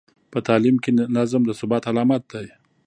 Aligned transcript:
په 0.31 0.39
تعلیم 0.47 0.75
کې 0.83 0.91
نظم 1.17 1.41
د 1.45 1.51
ثبات 1.59 1.83
علامت 1.91 2.23
دی. 2.31 2.47